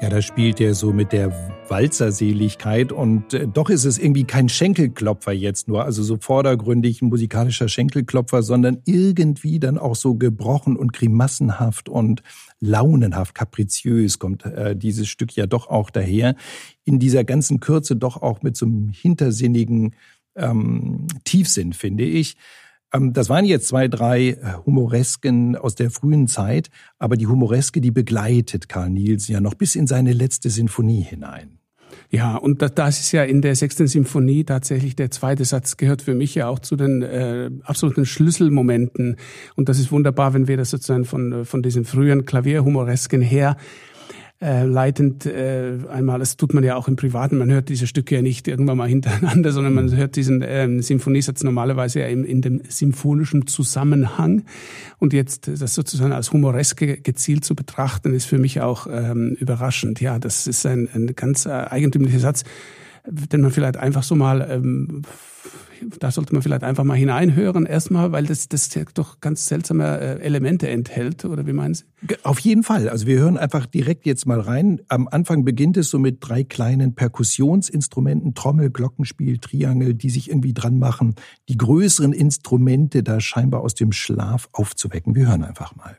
Da 0.00 0.20
spielt 0.20 0.60
er 0.60 0.74
so 0.74 0.92
mit 0.92 1.12
der 1.12 1.32
Walzerseligkeit 1.68 2.92
und 2.92 3.32
äh, 3.34 3.48
doch 3.48 3.70
ist 3.70 3.84
es 3.84 3.98
irgendwie 3.98 4.24
kein 4.24 4.48
Schenkelklopfer 4.48 5.32
jetzt 5.32 5.68
nur, 5.68 5.84
also 5.84 6.02
so 6.02 6.16
vordergründig 6.20 7.02
ein 7.02 7.08
musikalischer 7.08 7.68
Schenkelklopfer, 7.68 8.42
sondern 8.42 8.82
irgendwie 8.84 9.58
dann 9.58 9.78
auch 9.78 9.96
so 9.96 10.14
gebrochen 10.14 10.76
und 10.76 10.92
grimassenhaft 10.92 11.88
und 11.88 12.22
launenhaft, 12.60 13.34
kapriziös 13.34 14.18
kommt 14.18 14.44
äh, 14.44 14.76
dieses 14.76 15.08
Stück 15.08 15.34
ja 15.34 15.46
doch 15.46 15.68
auch 15.68 15.90
daher. 15.90 16.36
In 16.84 16.98
dieser 16.98 17.24
ganzen 17.24 17.60
Kürze 17.60 17.96
doch 17.96 18.22
auch 18.22 18.42
mit 18.42 18.56
so 18.56 18.66
einem 18.66 18.90
hintersinnigen 18.90 19.94
ähm, 20.36 21.06
Tiefsinn, 21.24 21.72
finde 21.72 22.04
ich. 22.04 22.36
Ähm, 22.92 23.12
das 23.12 23.28
waren 23.28 23.44
jetzt 23.44 23.68
zwei, 23.68 23.88
drei 23.88 24.28
äh, 24.28 24.38
Humoresken 24.64 25.56
aus 25.56 25.74
der 25.74 25.90
frühen 25.90 26.28
Zeit, 26.28 26.70
aber 26.98 27.16
die 27.16 27.26
Humoreske, 27.26 27.80
die 27.80 27.90
begleitet 27.90 28.68
Karl 28.68 28.90
Nielsen 28.90 29.32
ja 29.32 29.40
noch 29.40 29.54
bis 29.54 29.74
in 29.74 29.86
seine 29.86 30.12
letzte 30.12 30.50
Sinfonie 30.50 31.02
hinein. 31.02 31.58
Ja, 32.10 32.36
und 32.36 32.62
das 32.62 33.00
ist 33.00 33.12
ja 33.12 33.24
in 33.24 33.42
der 33.42 33.56
sechsten 33.56 33.88
Symphonie 33.88 34.44
tatsächlich 34.44 34.94
der 34.94 35.10
zweite 35.10 35.44
Satz 35.44 35.76
gehört 35.76 36.02
für 36.02 36.14
mich 36.14 36.34
ja 36.36 36.46
auch 36.46 36.60
zu 36.60 36.76
den 36.76 37.02
äh, 37.02 37.50
absoluten 37.64 38.06
Schlüsselmomenten. 38.06 39.16
Und 39.56 39.68
das 39.68 39.78
ist 39.80 39.90
wunderbar, 39.90 40.32
wenn 40.32 40.46
wir 40.46 40.56
das 40.56 40.70
sozusagen 40.70 41.04
von, 41.04 41.32
äh, 41.32 41.44
von 41.44 41.62
diesen 41.62 41.84
frühen 41.84 42.24
Klavierhumoresken 42.24 43.22
her 43.22 43.56
äh, 44.40 44.64
leitend 44.64 45.24
äh, 45.24 45.78
einmal, 45.88 46.18
das 46.18 46.36
tut 46.36 46.52
man 46.52 46.62
ja 46.62 46.76
auch 46.76 46.88
im 46.88 46.96
Privaten, 46.96 47.38
man 47.38 47.50
hört 47.50 47.70
diese 47.70 47.86
Stücke 47.86 48.16
ja 48.16 48.22
nicht 48.22 48.46
irgendwann 48.48 48.76
mal 48.76 48.88
hintereinander, 48.88 49.50
sondern 49.50 49.72
man 49.72 49.86
mhm. 49.86 49.96
hört 49.96 50.16
diesen 50.16 50.44
ähm, 50.46 50.82
Symphoniesatz 50.82 51.42
normalerweise 51.42 52.00
ja 52.00 52.06
in, 52.06 52.24
in 52.24 52.42
dem 52.42 52.60
symphonischen 52.68 53.46
Zusammenhang. 53.46 54.44
Und 54.98 55.14
jetzt 55.14 55.48
das 55.48 55.74
sozusagen 55.74 56.12
als 56.12 56.32
Humoreske 56.32 56.98
gezielt 56.98 57.44
zu 57.44 57.54
betrachten, 57.54 58.12
ist 58.14 58.26
für 58.26 58.38
mich 58.38 58.60
auch 58.60 58.86
ähm, 58.90 59.36
überraschend. 59.40 60.00
Ja, 60.00 60.18
das 60.18 60.46
ist 60.46 60.66
ein, 60.66 60.88
ein 60.92 61.14
ganz 61.16 61.46
äh, 61.46 61.50
eigentümlicher 61.50 62.18
Satz, 62.18 62.44
den 63.06 63.40
man 63.40 63.50
vielleicht 63.50 63.78
einfach 63.78 64.02
so 64.02 64.16
mal 64.16 64.46
ähm, 64.50 65.02
da 65.98 66.10
sollte 66.10 66.32
man 66.32 66.42
vielleicht 66.42 66.62
einfach 66.62 66.84
mal 66.84 66.96
hineinhören 66.96 67.66
erstmal, 67.66 68.12
weil 68.12 68.24
das, 68.24 68.48
das 68.48 68.70
doch 68.94 69.20
ganz 69.20 69.46
seltsame 69.46 69.98
äh, 69.98 70.20
Elemente 70.20 70.68
enthält, 70.68 71.24
oder 71.24 71.46
wie 71.46 71.52
meinen 71.52 71.74
Sie? 71.74 71.84
Auf 72.22 72.38
jeden 72.40 72.62
Fall. 72.62 72.88
Also 72.88 73.06
wir 73.06 73.18
hören 73.18 73.36
einfach 73.36 73.66
direkt 73.66 74.06
jetzt 74.06 74.26
mal 74.26 74.40
rein. 74.40 74.80
Am 74.88 75.08
Anfang 75.08 75.44
beginnt 75.44 75.76
es 75.76 75.90
so 75.90 75.98
mit 75.98 76.18
drei 76.20 76.44
kleinen 76.44 76.94
Perkussionsinstrumenten, 76.94 78.34
Trommel, 78.34 78.70
Glockenspiel, 78.70 79.38
Triangel, 79.38 79.94
die 79.94 80.10
sich 80.10 80.28
irgendwie 80.28 80.54
dran 80.54 80.78
machen, 80.78 81.14
die 81.48 81.56
größeren 81.56 82.12
Instrumente 82.12 83.02
da 83.02 83.20
scheinbar 83.20 83.60
aus 83.62 83.74
dem 83.74 83.92
Schlaf 83.92 84.48
aufzuwecken. 84.52 85.14
Wir 85.14 85.28
hören 85.28 85.44
einfach 85.44 85.74
mal. 85.76 85.96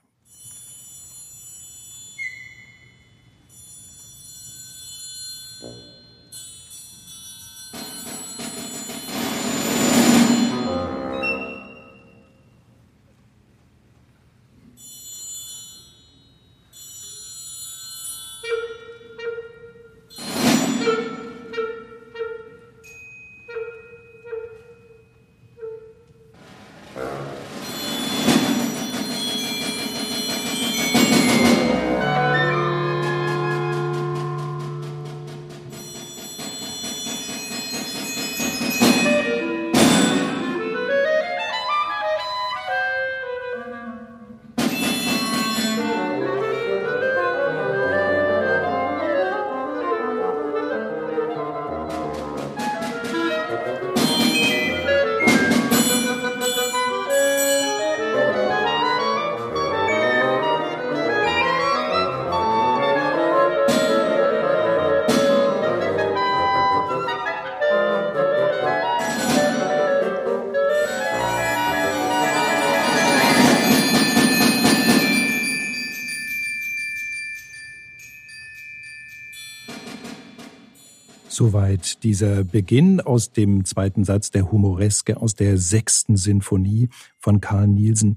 Soweit 81.37 82.01
dieser 82.01 82.43
Beginn 82.43 82.99
aus 82.99 83.31
dem 83.31 83.63
zweiten 83.63 84.03
Satz 84.03 84.31
der 84.31 84.51
Humoreske 84.51 85.17
aus 85.17 85.35
der 85.35 85.59
sechsten 85.59 86.17
Sinfonie 86.17 86.89
von 87.19 87.41
Karl 87.41 87.67
Nielsen. 87.67 88.15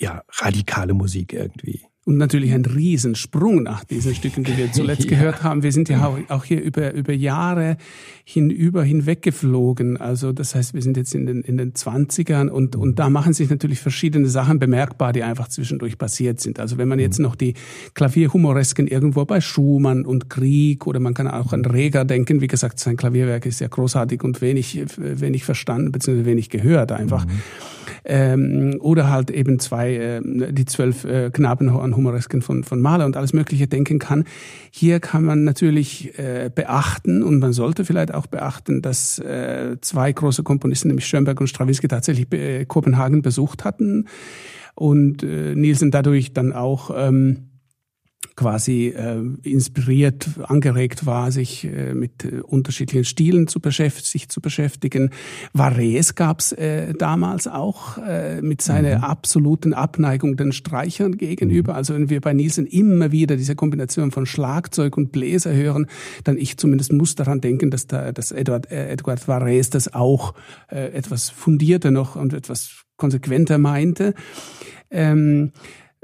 Ja, 0.00 0.24
radikale 0.30 0.94
Musik 0.94 1.32
irgendwie. 1.32 1.86
Und 2.06 2.18
natürlich 2.18 2.52
ein 2.52 2.66
Riesensprung 2.66 3.62
nach 3.62 3.82
diesen 3.82 4.14
Stücken, 4.14 4.44
die 4.44 4.58
wir 4.58 4.70
zuletzt 4.70 5.04
ja. 5.10 5.10
gehört 5.10 5.42
haben. 5.42 5.62
Wir 5.62 5.72
sind 5.72 5.88
ja 5.88 6.14
auch 6.28 6.44
hier 6.44 6.60
über, 6.60 6.92
über 6.92 7.14
Jahre 7.14 7.78
hinüber 8.24 8.84
hinweggeflogen. 8.84 9.96
Also 9.96 10.32
das 10.32 10.54
heißt, 10.54 10.74
wir 10.74 10.82
sind 10.82 10.98
jetzt 10.98 11.14
in 11.14 11.24
den, 11.24 11.40
in 11.40 11.56
den 11.56 11.72
20ern 11.72 12.48
und, 12.48 12.76
und 12.76 12.98
da 12.98 13.08
machen 13.08 13.32
sich 13.32 13.48
natürlich 13.48 13.80
verschiedene 13.80 14.28
Sachen 14.28 14.58
bemerkbar, 14.58 15.14
die 15.14 15.22
einfach 15.22 15.48
zwischendurch 15.48 15.96
passiert 15.96 16.40
sind. 16.40 16.60
Also 16.60 16.76
wenn 16.76 16.88
man 16.88 16.98
jetzt 16.98 17.20
noch 17.20 17.36
die 17.36 17.54
Klavierhumoresken 17.94 18.86
irgendwo 18.86 19.24
bei 19.24 19.40
Schumann 19.40 20.04
und 20.04 20.28
Krieg 20.28 20.86
oder 20.86 21.00
man 21.00 21.14
kann 21.14 21.26
auch 21.26 21.54
an 21.54 21.64
Reger 21.64 22.04
denken. 22.04 22.42
Wie 22.42 22.48
gesagt, 22.48 22.78
sein 22.80 22.96
Klavierwerk 22.98 23.46
ist 23.46 23.60
ja 23.60 23.68
großartig 23.68 24.22
und 24.22 24.42
wenig, 24.42 24.84
wenig 24.98 25.44
verstanden 25.44 25.90
bzw. 25.90 26.26
wenig 26.26 26.50
gehört 26.50 26.92
einfach. 26.92 27.26
Mhm. 27.26 27.40
Ähm, 28.06 28.76
oder 28.80 29.10
halt 29.10 29.30
eben 29.30 29.58
zwei, 29.58 29.94
äh, 29.94 30.52
die 30.52 30.66
zwölf 30.66 31.04
äh, 31.04 31.30
Knaben 31.30 31.72
Humoresken 31.72 32.42
von, 32.42 32.62
von 32.62 32.80
Mahler 32.80 33.06
und 33.06 33.16
alles 33.16 33.32
Mögliche 33.32 33.66
denken 33.66 33.98
kann. 33.98 34.24
Hier 34.70 35.00
kann 35.00 35.24
man 35.24 35.44
natürlich 35.44 36.18
äh, 36.18 36.50
beachten 36.54 37.22
und 37.22 37.38
man 37.38 37.52
sollte 37.52 37.84
vielleicht 37.84 38.12
auch 38.12 38.26
beachten, 38.26 38.82
dass 38.82 39.18
äh, 39.18 39.76
zwei 39.80 40.12
große 40.12 40.42
Komponisten, 40.42 40.88
nämlich 40.88 41.06
Schönberg 41.06 41.40
und 41.40 41.46
Stravinsky, 41.46 41.88
tatsächlich 41.88 42.30
äh, 42.32 42.66
Kopenhagen 42.66 43.22
besucht 43.22 43.64
hatten 43.64 44.06
und 44.74 45.22
äh, 45.22 45.54
Nielsen 45.54 45.90
dadurch 45.90 46.32
dann 46.32 46.52
auch 46.52 46.90
ähm, 46.94 47.53
quasi 48.36 48.88
äh, 48.88 49.22
inspiriert, 49.42 50.28
angeregt 50.42 51.06
war, 51.06 51.30
sich 51.30 51.64
äh, 51.64 51.94
mit 51.94 52.24
äh, 52.24 52.40
unterschiedlichen 52.40 53.04
Stilen 53.04 53.46
zu, 53.46 53.60
beschäftigen, 53.60 54.06
sich 54.06 54.28
zu 54.28 54.40
beschäftigen. 54.40 55.10
Varese 55.52 56.14
gab's 56.14 56.52
äh, 56.52 56.94
damals 56.94 57.46
auch 57.46 57.98
äh, 57.98 58.42
mit 58.42 58.60
seiner 58.60 58.98
mhm. 58.98 59.04
absoluten 59.04 59.72
Abneigung 59.72 60.36
den 60.36 60.52
Streichern 60.52 61.16
gegenüber. 61.16 61.72
Mhm. 61.72 61.76
Also 61.76 61.94
wenn 61.94 62.10
wir 62.10 62.20
bei 62.20 62.32
Nielsen 62.32 62.66
immer 62.66 63.12
wieder 63.12 63.36
diese 63.36 63.54
Kombination 63.54 64.10
von 64.10 64.26
Schlagzeug 64.26 64.96
und 64.96 65.12
Bläser 65.12 65.54
hören, 65.54 65.86
dann 66.24 66.36
ich 66.36 66.56
zumindest 66.56 66.92
muss 66.92 67.14
daran 67.14 67.40
denken, 67.40 67.70
dass, 67.70 67.86
da, 67.86 68.10
dass 68.10 68.32
Edward, 68.32 68.70
äh, 68.70 68.88
Edward 68.88 69.28
Varese 69.28 69.70
das 69.70 69.94
auch 69.94 70.34
äh, 70.68 70.92
etwas 70.92 71.30
fundierter 71.30 71.92
noch 71.92 72.16
und 72.16 72.34
etwas 72.34 72.84
konsequenter 72.96 73.58
meinte. 73.58 74.14
Ähm, 74.90 75.52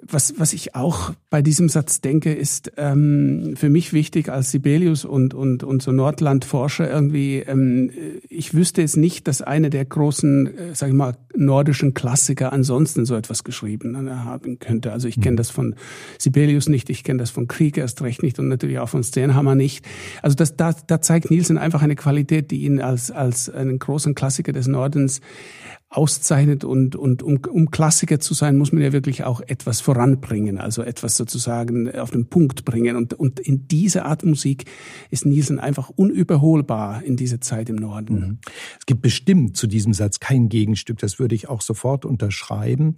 was, 0.07 0.35
was 0.38 0.52
ich 0.52 0.75
auch 0.75 1.12
bei 1.28 1.42
diesem 1.42 1.69
Satz 1.69 2.00
denke, 2.00 2.33
ist 2.33 2.73
ähm, 2.76 3.54
für 3.57 3.69
mich 3.69 3.92
wichtig 3.92 4.28
als 4.28 4.50
Sibelius 4.50 5.04
und, 5.04 5.35
und, 5.35 5.62
und 5.62 5.83
so 5.83 5.92
Nordlandforscher 5.92 6.90
irgendwie, 6.90 7.38
ähm, 7.38 7.90
ich 8.28 8.54
wüsste 8.54 8.83
es 8.83 8.97
nicht, 8.97 9.28
dass 9.28 9.42
eine 9.42 9.71
der 9.71 9.85
großen, 9.85 10.47
äh, 10.47 10.75
sag 10.75 10.88
ich 10.88 10.95
mal, 10.95 11.16
nordischen 11.37 11.95
Klassiker 11.95 12.52
ansonsten 12.52 13.04
so 13.04 13.14
etwas 13.14 13.45
geschrieben 13.45 14.11
haben 14.25 14.59
könnte. 14.59 14.92
Also 14.92 15.09
ich 15.09 15.21
kenne 15.21 15.33
mhm. 15.33 15.37
das 15.37 15.50
von 15.50 15.75
Sibelius 16.19 16.69
nicht, 16.69 16.90
ich 16.90 17.04
kenne 17.04 17.19
das 17.19 17.30
von 17.30 17.47
Krieg 17.49 17.76
erst 17.78 18.02
recht 18.02 18.23
nicht 18.23 18.38
und 18.38 18.49
natürlich 18.49 18.78
auch 18.78 18.88
von 18.88 19.04
Sternhammer 19.04 19.54
nicht. 19.54 19.85
Also 20.23 20.35
das, 20.35 20.57
da, 20.57 20.75
da 20.87 21.00
zeigt 21.00 21.30
Nielsen 21.30 21.59
einfach 21.59 21.83
eine 21.83 21.97
Qualität, 21.97 22.50
die 22.50 22.62
ihn 22.62 22.80
als, 22.80 23.11
als 23.11 23.49
einen 23.49 23.78
großen 23.78 24.14
Klassiker 24.14 24.52
des 24.52 24.66
Nordens 24.66 25.21
auszeichnet 25.91 26.63
und, 26.63 26.95
und 26.95 27.25
um, 27.25 27.41
um 27.51 27.73
Klassiker 27.73 28.21
zu 28.21 28.33
sein, 28.33 28.57
muss 28.57 28.71
man 28.71 28.81
ja 28.81 28.93
wirklich 28.93 29.25
auch 29.25 29.41
etwas 29.41 29.81
voranbringen, 29.81 30.59
also 30.59 30.83
etwas 30.83 31.17
sozusagen 31.17 31.91
auf 31.91 32.13
den 32.13 32.29
Punkt 32.29 32.65
bringen. 32.65 32.95
Und, 32.95 33.15
und 33.15 33.41
in 33.41 33.67
dieser 33.67 34.05
Art 34.07 34.25
Musik 34.25 34.67
ist 35.11 35.27
Nielsen 35.27 35.59
einfach 35.59 35.91
unüberholbar 35.91 37.03
in 37.03 37.17
dieser 37.17 37.41
Zeit 37.41 37.69
im 37.69 37.75
Norden. 37.75 38.15
Mhm. 38.15 38.39
Es 38.79 38.87
gibt 38.87 39.03
bestimmt 39.03 39.57
zu 39.57 39.67
diesem 39.67 39.93
Satz 39.93 40.21
kein 40.21 40.49
Gegenstück, 40.49 40.99
das 40.99 41.19
würde 41.19 41.35
ich 41.35 41.49
auch 41.49 41.61
sofort 41.61 42.05
unterschreiben. 42.05 42.95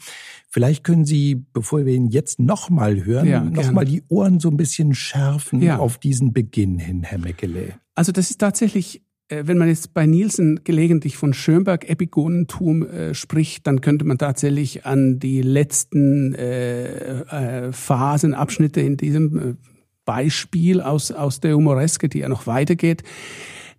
Vielleicht 0.51 0.85
können 0.85 1.07
Sie, 1.07 1.47
bevor 1.55 1.87
wir 1.87 1.95
ihn 1.95 2.09
jetzt 2.09 2.41
nochmal 2.41 3.07
hören, 3.07 3.27
ja, 3.27 3.43
nochmal 3.43 3.87
die 3.87 4.03
Ohren 4.09 4.39
so 4.39 4.51
ein 4.51 4.59
bisschen 4.59 4.95
schärfen 4.95 5.63
ja. 5.63 5.79
auf 5.79 5.97
diesen 5.97 6.35
Beginn 6.35 6.79
hin, 6.79 7.05
Herr 7.05 7.19
Meckele. 7.19 7.75
Also 7.95 8.13
das 8.13 8.29
ist 8.29 8.39
tatsächlich 8.39 9.03
wenn 9.45 9.59
man 9.59 9.69
jetzt 9.69 9.95
bei 9.95 10.07
Nielsen 10.07 10.61
gelegentlich 10.65 11.17
von 11.17 11.35
Schönberg-Epigonentum 11.35 12.87
äh, 12.87 13.15
spricht, 13.15 13.67
dann 13.67 13.81
könnte 13.81 14.05
man 14.05 14.19
tatsächlich 14.19 14.87
an 14.87 15.19
die 15.19 15.43
letzten 15.43 16.35
äh, 16.35 17.67
äh, 17.67 17.73
Phasen, 17.73 18.35
Abschnitte 18.35 18.81
in 18.81 18.97
diesem 18.97 19.39
äh, 19.39 19.55
Beispiel 20.05 20.81
aus, 20.81 21.12
aus 21.12 21.41
der 21.41 21.55
Humoreske, 21.55 22.09
die 22.09 22.21
ja 22.21 22.29
noch 22.29 22.47
weitergeht, 22.47 23.03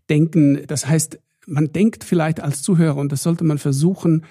denken. 0.09 0.61
Das 0.67 0.87
heißt, 0.87 1.19
man 1.45 1.71
denkt 1.73 2.03
vielleicht 2.03 2.39
als 2.39 2.61
Zuhörer, 2.61 2.97
und 2.97 3.11
das 3.11 3.23
sollte 3.23 3.43
man 3.43 3.57
versuchen, 3.57 4.25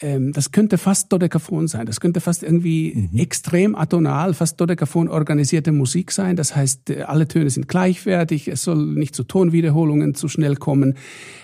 ähm, 0.00 0.32
das 0.32 0.52
könnte 0.52 0.78
fast 0.78 1.12
Dodekaphon 1.12 1.66
sein. 1.66 1.86
Das 1.86 2.00
könnte 2.00 2.20
fast 2.20 2.42
irgendwie 2.42 3.08
mhm. 3.12 3.18
extrem 3.18 3.74
atonal, 3.74 4.34
fast 4.34 4.60
Dodekaphon 4.60 5.08
organisierte 5.08 5.72
Musik 5.72 6.12
sein. 6.12 6.36
Das 6.36 6.54
heißt, 6.54 6.90
äh, 6.90 7.02
alle 7.02 7.26
Töne 7.26 7.50
sind 7.50 7.68
gleichwertig. 7.68 8.48
Es 8.48 8.62
soll 8.62 8.84
nicht 8.84 9.14
zu 9.14 9.24
Tonwiederholungen 9.24 10.14
zu 10.14 10.28
schnell 10.28 10.56
kommen. 10.56 10.94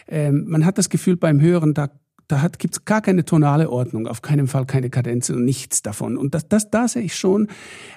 Ähm, 0.06 0.44
man 0.46 0.64
hat 0.64 0.78
das 0.78 0.88
Gefühl 0.88 1.16
beim 1.16 1.40
Hören, 1.40 1.74
da 1.74 1.90
da 2.28 2.48
gibt 2.58 2.74
es 2.74 2.84
gar 2.84 3.02
keine 3.02 3.24
tonale 3.24 3.70
Ordnung, 3.70 4.06
auf 4.06 4.22
keinen 4.22 4.46
Fall 4.46 4.64
keine 4.64 4.88
Kadenzen 4.88 5.36
und 5.36 5.44
nichts 5.44 5.82
davon. 5.82 6.16
Und 6.16 6.34
das, 6.34 6.48
das, 6.48 6.70
da 6.70 6.88
sehe 6.88 7.02
ich 7.02 7.16
schon 7.16 7.48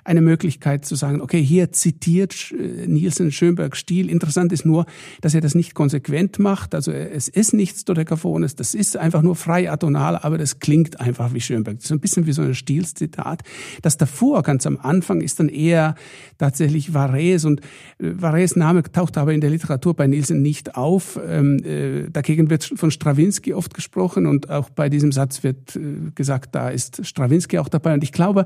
eine 0.04 0.22
Möglichkeit 0.22 0.86
zu 0.86 0.96
sagen, 0.96 1.22
okay, 1.22 1.42
hier 1.42 1.72
zitiert 1.72 2.52
äh, 2.52 2.88
Nielsen 2.88 3.32
Schönberg 3.32 3.76
Stil. 3.76 4.10
Interessant 4.10 4.52
ist 4.52 4.66
nur, 4.66 4.86
dass 5.22 5.34
er 5.34 5.42
das 5.42 5.56
nicht 5.56 5.74
konsequent 5.74 6.40
macht. 6.40 6.76
Also 6.76 6.92
es 6.92 7.28
ist 7.28 7.54
nichts 7.54 7.86
Dodekaphones, 7.86 8.56
das 8.56 8.74
ist 8.74 8.98
einfach 8.98 9.22
nur 9.22 9.36
frei 9.36 9.72
atonal, 9.72 10.18
aber 10.18 10.38
das 10.38 10.60
klingt 10.60 11.00
einfach 11.00 11.34
wie 11.34 11.42
Schönberg. 11.42 11.78
Das 11.78 11.86
ist 11.86 11.92
ein 11.92 12.00
bisschen 12.00 12.26
wie 12.26 12.34
so 12.34 12.42
ein 12.42 12.54
Stilszitat. 12.54 13.44
Das 13.82 13.98
davor, 13.98 14.44
ganz 14.44 14.66
am 14.66 14.78
Anfang, 14.78 15.22
ist 15.22 15.40
dann 15.40 15.50
eher 15.50 15.96
tatsächlich 16.38 16.94
Varese 16.94 17.48
und 17.48 17.62
äh, 18.00 18.12
Varese 18.14 18.60
Name 18.60 18.84
taucht 18.84 19.18
aber 19.18 19.34
in 19.34 19.42
der 19.42 19.50
Literatur 19.50 19.94
bei 19.94 20.08
Nielsen 20.08 20.42
nicht 20.42 20.76
auf. 20.76 21.20
Ähm, 21.26 21.60
äh, 21.64 22.10
dagegen 22.10 22.50
wird 22.50 22.66
von 22.76 22.92
Strawinski 22.92 23.54
oft 23.54 23.74
gesprochen 23.74 24.17
gesprochen 24.18 24.26
und 24.26 24.50
auch 24.50 24.70
bei 24.70 24.90
diesem 24.90 25.12
Satz 25.12 25.44
wird 25.44 25.76
äh, 25.76 26.12
gesagt, 26.16 26.56
da 26.56 26.70
ist 26.70 27.06
Strawinski 27.06 27.60
auch 27.60 27.70
dabei. 27.70 27.94
Und 27.94 28.04
ich 28.04 28.12
glaube, 28.12 28.46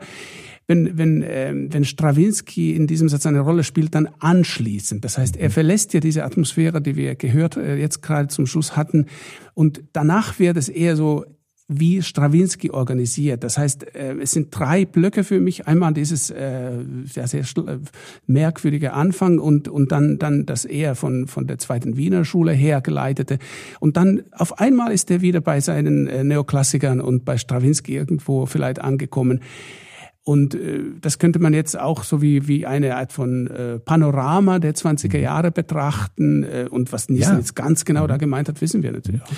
wenn, 0.68 0.98
wenn, 0.98 1.22
äh, 1.24 1.54
wenn 1.54 1.86
Strawinski 1.86 2.76
in 2.76 2.88
diesem 2.88 3.10
Satz 3.10 3.26
eine 3.26 3.42
Rolle 3.42 3.64
spielt, 3.64 3.96
dann 3.96 4.10
anschließend. 4.20 5.04
Das 5.04 5.18
heißt, 5.18 5.38
er 5.38 5.50
mhm. 5.50 5.54
verlässt 5.54 5.94
ja 5.94 6.00
diese 6.00 6.24
Atmosphäre, 6.24 6.82
die 6.82 6.96
wir 6.96 7.16
gehört, 7.16 7.58
äh, 7.58 7.76
jetzt 7.78 8.02
gerade 8.02 8.28
zum 8.28 8.46
Schluss 8.46 8.76
hatten. 8.76 9.08
Und 9.54 9.82
danach 9.94 10.40
wird 10.40 10.58
es 10.58 10.70
eher 10.70 10.96
so 10.96 11.26
wie 11.74 12.02
Strawinski 12.02 12.70
organisiert. 12.72 13.44
Das 13.44 13.58
heißt, 13.58 13.96
äh, 13.96 14.16
es 14.22 14.32
sind 14.32 14.48
drei 14.52 14.86
Blöcke 14.86 15.24
für 15.24 15.40
mich. 15.40 15.68
Einmal 15.68 15.94
dieses 15.94 16.30
äh, 16.30 16.72
sehr, 17.06 17.28
sehr 17.28 17.42
äh, 17.42 17.80
merkwürdige 18.28 18.94
Anfang 18.94 19.40
und, 19.40 19.68
und 19.68 19.92
dann, 19.92 20.20
dann 20.20 20.46
das 20.46 20.66
eher 20.66 20.96
von, 20.96 21.28
von 21.28 21.48
der 21.48 21.58
zweiten 21.58 21.98
Wiener 21.98 22.26
Schule 22.26 22.52
hergeleitete. 22.52 23.40
Und 23.80 23.98
dann 23.98 24.24
auf 24.32 24.60
einmal 24.60 24.92
ist 24.92 25.10
er 25.12 25.22
wieder 25.22 25.42
bei 25.42 25.60
seinen 25.62 26.28
Neoklassikern 26.28 27.00
und 27.00 27.26
bei 27.26 27.38
Strawinski 27.38 27.96
irgendwo 27.96 28.46
vielleicht 28.46 28.82
angekommen. 28.82 29.40
Und 30.24 30.54
äh, 30.54 30.84
das 31.02 31.18
könnte 31.18 31.40
man 31.40 31.54
jetzt 31.54 31.78
auch 31.80 32.04
so 32.04 32.22
wie, 32.22 32.48
wie 32.48 32.68
eine 32.68 32.96
Art 32.96 33.12
von 33.12 33.48
äh, 33.48 33.80
Panorama 33.80 34.60
der 34.60 34.76
20er 34.76 35.18
mhm. 35.18 35.24
Jahre 35.24 35.52
betrachten. 35.52 36.44
Äh, 36.44 36.68
und 36.70 36.92
was 36.92 37.10
Nielsen 37.10 37.34
ja. 37.34 37.38
jetzt 37.40 37.56
ganz 37.56 37.86
genau 37.86 38.06
da 38.06 38.16
mhm. 38.16 38.20
gemeint 38.20 38.48
hat, 38.48 38.62
wissen 38.62 38.84
wir 38.84 38.92
natürlich 38.92 39.22
auch. 39.24 39.32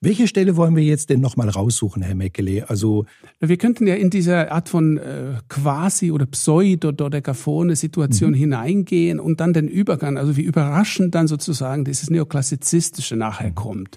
Welche 0.00 0.28
Stelle 0.28 0.56
wollen 0.56 0.76
wir 0.76 0.84
jetzt 0.84 1.10
denn 1.10 1.20
nochmal 1.20 1.48
raussuchen, 1.48 2.02
Herr 2.02 2.14
Meckele? 2.14 2.70
Also 2.70 3.04
Wir 3.40 3.56
könnten 3.56 3.88
ja 3.88 3.96
in 3.96 4.10
diese 4.10 4.52
Art 4.52 4.68
von 4.68 4.98
äh, 4.98 5.34
quasi 5.48 6.12
oder 6.12 6.26
pseudo-dodekaphone 6.26 7.74
Situation 7.74 8.30
mhm. 8.30 8.34
hineingehen 8.34 9.18
und 9.18 9.40
dann 9.40 9.52
den 9.52 9.66
Übergang, 9.66 10.18
also 10.18 10.36
wie 10.36 10.42
überraschend 10.42 11.16
dann 11.16 11.26
sozusagen 11.26 11.84
dieses 11.84 12.10
Neoklassizistische 12.10 13.16
nachher 13.16 13.50
mhm. 13.50 13.54
kommt. 13.56 13.96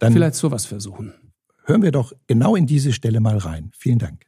Dann 0.00 0.12
Vielleicht 0.12 0.34
sowas 0.34 0.66
versuchen. 0.66 1.14
Hören 1.64 1.82
wir 1.82 1.92
doch 1.92 2.12
genau 2.26 2.56
in 2.56 2.66
diese 2.66 2.92
Stelle 2.92 3.20
mal 3.20 3.38
rein. 3.38 3.70
Vielen 3.72 3.98
Dank. 4.00 4.26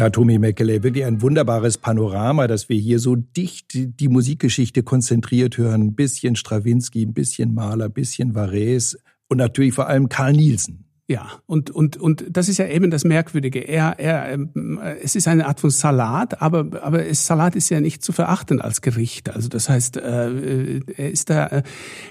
Ja, 0.00 0.08
Tommy 0.08 0.38
Meckele, 0.38 0.82
wirklich 0.82 1.04
ein 1.04 1.20
wunderbares 1.20 1.76
Panorama, 1.76 2.46
dass 2.46 2.70
wir 2.70 2.78
hier 2.78 2.98
so 2.98 3.16
dicht 3.16 3.74
die 3.74 4.08
Musikgeschichte 4.08 4.82
konzentriert 4.82 5.58
hören. 5.58 5.82
Ein 5.82 5.94
bisschen 5.94 6.36
Strawinski, 6.36 7.04
ein 7.04 7.12
bisschen 7.12 7.52
Mahler, 7.52 7.84
ein 7.84 7.92
bisschen 7.92 8.34
Varese 8.34 8.96
und 9.28 9.36
natürlich 9.36 9.74
vor 9.74 9.88
allem 9.88 10.08
Karl 10.08 10.32
Nielsen. 10.32 10.89
Ja, 11.10 11.28
und, 11.46 11.72
und, 11.72 11.96
und 11.96 12.24
das 12.30 12.48
ist 12.48 12.58
ja 12.58 12.68
eben 12.68 12.92
das 12.92 13.02
Merkwürdige. 13.02 13.58
Er, 13.58 13.98
er, 13.98 14.30
ähm, 14.30 14.78
es 15.02 15.16
ist 15.16 15.26
eine 15.26 15.48
Art 15.48 15.58
von 15.58 15.70
Salat, 15.70 16.40
aber, 16.40 16.84
aber 16.84 17.04
es, 17.04 17.26
Salat 17.26 17.56
ist 17.56 17.68
ja 17.68 17.80
nicht 17.80 18.04
zu 18.04 18.12
verachten 18.12 18.60
als 18.60 18.80
Gericht. 18.80 19.28
Also 19.28 19.48
das 19.48 19.68
heißt, 19.68 19.96
äh, 19.96 20.78
er 20.78 21.10
ist 21.10 21.28
da 21.28 21.48
äh, 21.48 21.62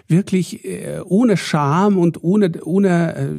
wirklich 0.10 0.66
äh, 0.66 1.00
ohne 1.06 1.38
Scham 1.38 1.98
und 1.98 2.26
ohne, 2.26 2.52
ohne 2.62 3.38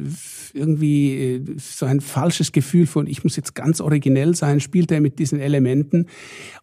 irgendwie 0.51 1.35
äh, 1.35 1.45
so 1.59 1.85
ein 1.85 2.01
falsches 2.01 2.53
Gefühl 2.53 2.87
von, 2.87 3.05
ich 3.05 3.23
muss 3.23 3.35
jetzt 3.35 3.53
ganz 3.53 3.81
originell 3.81 4.33
sein, 4.33 4.61
spielt 4.61 4.91
er 4.91 4.99
mit 4.99 5.19
diesen 5.19 5.39
Elementen. 5.39 6.07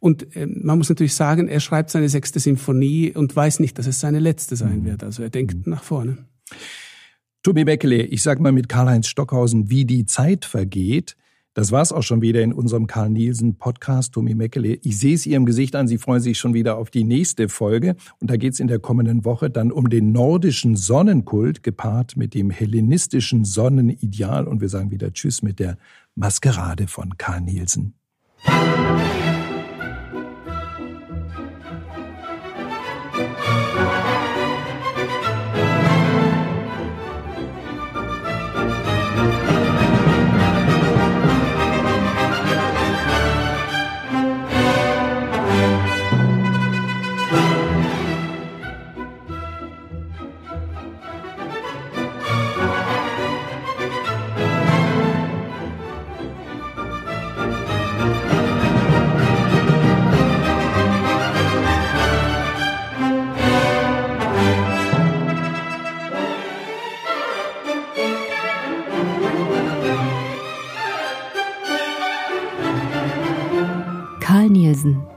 Und 0.01 0.27
man 0.35 0.77
muss 0.77 0.89
natürlich 0.89 1.15
sagen, 1.15 1.47
er 1.47 1.61
schreibt 1.61 1.91
seine 1.91 2.09
sechste 2.09 2.41
Symphonie 2.41 3.13
und 3.15 3.37
weiß 3.37 3.61
nicht, 3.61 3.79
dass 3.79 3.87
es 3.87 4.01
seine 4.01 4.19
letzte 4.19 4.57
sein 4.57 4.81
mhm. 4.81 4.87
wird. 4.87 5.05
Also 5.05 5.23
er 5.23 5.31
denkt 5.31 5.69
mhm. 5.69 5.71
nach 5.71 5.85
vorne. 5.85 6.19
Tobi 7.49 7.65
Beckele, 7.65 8.03
ich 8.03 8.23
sag 8.23 8.41
mal 8.41 8.53
mit 8.53 8.69
Karl-Heinz 8.69 9.07
Stockhausen, 9.07 9.71
wie 9.71 9.87
die 9.87 10.05
Zeit 10.05 10.45
vergeht. 10.45 11.17
Das 11.55 11.73
war's 11.73 11.93
auch 11.93 12.03
schon 12.03 12.21
wieder 12.21 12.43
in 12.43 12.53
unserem 12.53 12.87
Karl 12.87 13.09
Nielsen 13.09 13.57
Podcast. 13.57 14.13
Tommy 14.13 14.35
Meckele, 14.35 14.75
ich 14.83 14.99
sehe 14.99 15.15
es 15.15 15.25
Ihrem 15.25 15.47
Gesicht 15.47 15.75
an, 15.75 15.89
Sie 15.89 15.97
freuen 15.97 16.21
sich 16.21 16.39
schon 16.39 16.53
wieder 16.53 16.77
auf 16.77 16.91
die 16.91 17.05
nächste 17.05 17.49
Folge. 17.49 17.97
Und 18.21 18.31
da 18.31 18.37
geht 18.37 18.53
es 18.53 18.61
in 18.61 18.67
der 18.67 18.81
kommenden 18.81 19.25
Woche 19.25 19.49
dann 19.49 19.73
um 19.73 19.89
den 19.89 20.13
nordischen 20.13 20.77
Sonnenkult, 20.77 21.63
gepaart 21.63 22.19
mit 22.19 22.35
dem 22.35 22.51
hellenistischen 22.51 23.47
Sonnenideal. 23.47 24.47
Und 24.47 24.61
wir 24.61 24.69
sagen 24.69 24.91
wieder 24.91 25.11
Tschüss 25.15 25.41
mit 25.41 25.59
der 25.59 25.79
Maskerade 26.17 26.87
von 26.87 27.17
Karl 27.17 27.41
Nielsen. 27.41 27.95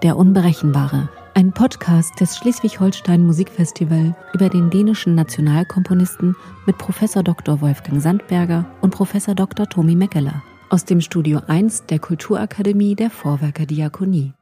Der 0.04 0.18
Unberechenbare. 0.18 1.10
Ein 1.36 1.52
Podcast 1.52 2.20
des 2.20 2.36
Schleswig-Holstein 2.36 3.24
Musikfestival 3.24 4.16
über 4.34 4.50
den 4.50 4.72
dänischen 4.72 5.14
Nationalkomponisten 5.14 6.36
mit 6.66 6.80
Professor 6.80 7.22
Dr. 7.22 7.62
Wolfgang 7.62 8.02
Sandberger 8.02 8.66
und 8.82 8.90
Professor 8.90 9.36
Dr. 9.36 9.70
Tomi 9.70 9.96
Meckeler 9.96 10.42
aus 10.70 10.86
dem 10.86 11.02
Studio 11.02 11.42
1 11.46 11.86
der 11.86 12.00
Kulturakademie 12.00 12.96
der 12.96 13.12
Vorwerker 13.12 13.68
Diakonie. 13.68 14.34